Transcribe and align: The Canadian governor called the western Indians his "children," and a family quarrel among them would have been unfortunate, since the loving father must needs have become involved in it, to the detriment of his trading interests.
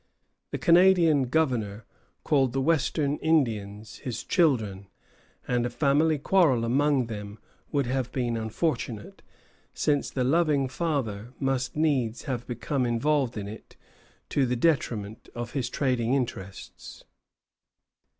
The 0.49 0.57
Canadian 0.57 1.25
governor 1.29 1.85
called 2.23 2.53
the 2.53 2.59
western 2.59 3.17
Indians 3.17 3.97
his 3.97 4.23
"children," 4.23 4.87
and 5.47 5.63
a 5.63 5.69
family 5.69 6.17
quarrel 6.17 6.65
among 6.65 7.05
them 7.05 7.37
would 7.71 7.85
have 7.85 8.11
been 8.11 8.35
unfortunate, 8.35 9.21
since 9.75 10.09
the 10.09 10.23
loving 10.23 10.67
father 10.67 11.33
must 11.39 11.75
needs 11.75 12.23
have 12.23 12.47
become 12.47 12.83
involved 12.83 13.37
in 13.37 13.47
it, 13.47 13.75
to 14.29 14.47
the 14.47 14.55
detriment 14.55 15.29
of 15.35 15.51
his 15.51 15.69
trading 15.69 16.15
interests. 16.15 17.03